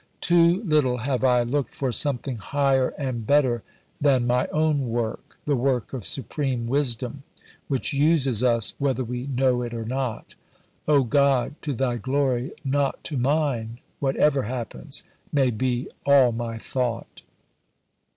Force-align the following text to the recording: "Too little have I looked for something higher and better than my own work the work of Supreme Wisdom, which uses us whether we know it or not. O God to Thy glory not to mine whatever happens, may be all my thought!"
"Too 0.19 0.63
little 0.63 0.97
have 0.97 1.23
I 1.23 1.43
looked 1.43 1.75
for 1.75 1.91
something 1.91 2.37
higher 2.37 2.87
and 2.97 3.27
better 3.27 3.61
than 4.01 4.25
my 4.25 4.47
own 4.47 4.89
work 4.89 5.37
the 5.45 5.55
work 5.55 5.93
of 5.93 6.05
Supreme 6.07 6.65
Wisdom, 6.65 7.21
which 7.67 7.93
uses 7.93 8.43
us 8.43 8.73
whether 8.79 9.03
we 9.03 9.27
know 9.27 9.61
it 9.61 9.75
or 9.75 9.85
not. 9.85 10.33
O 10.87 11.03
God 11.03 11.53
to 11.61 11.73
Thy 11.75 11.97
glory 11.97 12.51
not 12.65 13.03
to 13.03 13.15
mine 13.15 13.77
whatever 13.99 14.41
happens, 14.41 15.03
may 15.31 15.51
be 15.51 15.87
all 16.03 16.31
my 16.31 16.57
thought!" 16.57 17.21